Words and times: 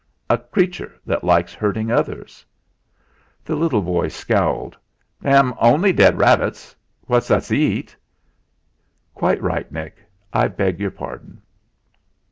"A 0.31 0.39
creature 0.39 0.99
that 1.05 1.23
likes 1.23 1.53
hurting 1.53 1.91
others." 1.91 2.43
The 3.45 3.55
little 3.55 3.83
boy 3.83 4.07
scowled. 4.07 4.75
"They'm 5.21 5.53
only 5.61 5.93
dead 5.93 6.17
rabbets, 6.17 6.75
what 7.05 7.29
us 7.29 7.51
eats." 7.51 7.95
"Quite 9.13 9.43
right, 9.43 9.71
Nick. 9.71 9.97
I 10.33 10.47
beg 10.47 10.79
your 10.79 10.89
pardon." 10.89 11.39